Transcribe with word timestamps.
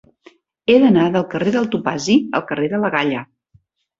He 0.71 0.77
d'anar 0.83 1.03
del 1.15 1.25
carrer 1.33 1.53
del 1.57 1.69
Topazi 1.75 2.15
al 2.39 2.45
carrer 2.53 2.71
de 2.75 2.79
la 2.85 2.91
Galla. 2.99 3.21